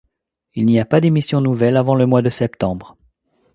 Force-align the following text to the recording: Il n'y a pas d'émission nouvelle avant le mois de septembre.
Il 0.55 0.65
n'y 0.65 0.79
a 0.79 0.85
pas 0.85 0.99
d'émission 0.99 1.41
nouvelle 1.41 1.77
avant 1.77 1.93
le 1.93 2.07
mois 2.07 2.23
de 2.23 2.29
septembre. 2.29 2.97